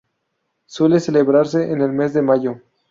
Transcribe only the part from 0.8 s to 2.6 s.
celebrarse en el mes de mayo.